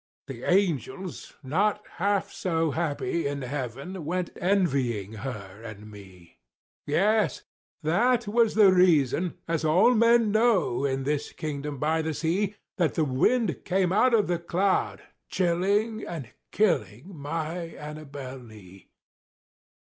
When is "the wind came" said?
12.95-13.91